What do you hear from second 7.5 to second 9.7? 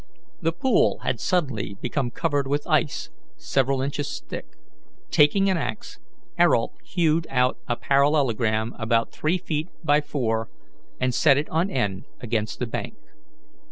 a parallelogram about three feet